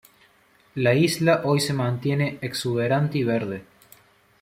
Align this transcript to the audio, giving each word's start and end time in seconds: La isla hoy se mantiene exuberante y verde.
La 0.73 0.95
isla 0.95 1.41
hoy 1.43 1.59
se 1.59 1.73
mantiene 1.73 2.39
exuberante 2.41 3.19
y 3.19 3.23
verde. 3.23 3.65